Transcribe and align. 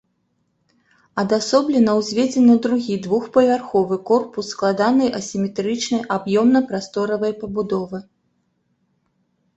Адасоблена 1.23 1.91
ўзведзены 1.99 2.55
другі 2.63 2.97
двухпавярховы 3.05 3.99
корпус 4.11 4.45
складанай 4.55 5.13
асіметрычнай 5.19 6.01
аб'ёмна-прасторавай 6.19 7.33
пабудовы. 7.43 7.99